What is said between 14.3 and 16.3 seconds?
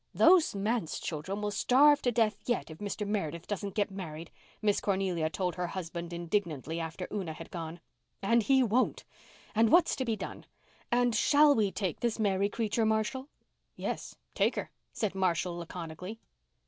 take her," said Marshall laconically.